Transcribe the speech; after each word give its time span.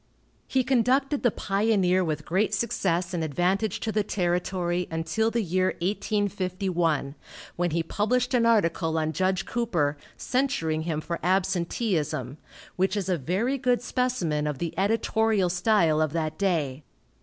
He 0.47 0.63
conducted 0.63 1.21
the 1.21 1.29
Pioneer 1.29 2.03
with 2.03 2.25
great 2.25 2.55
success 2.55 3.13
and 3.13 3.23
advantage 3.23 3.79
to 3.81 3.91
the 3.91 4.01
territory 4.01 4.87
until 4.89 5.29
the 5.29 5.43
year 5.43 5.75
1851, 5.79 7.13
when 7.55 7.69
he 7.69 7.83
published 7.83 8.33
an 8.33 8.47
article 8.47 8.97
on 8.97 9.13
Judge 9.13 9.45
Cooper, 9.45 9.97
censuring 10.17 10.81
him 10.89 11.01
for 11.01 11.19
absenteeism, 11.21 12.39
which 12.77 12.97
is 12.97 13.09
a 13.09 13.17
very 13.19 13.59
good 13.59 13.83
specimen 13.83 14.47
of 14.47 14.57
the 14.57 14.73
editorial 14.75 15.49
style 15.49 16.01
of 16.01 16.13
that 16.13 16.35
day. 16.35 16.81